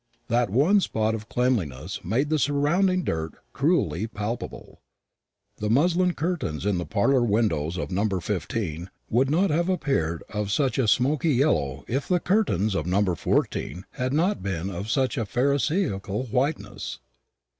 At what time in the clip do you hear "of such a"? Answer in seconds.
10.29-10.87, 14.71-15.25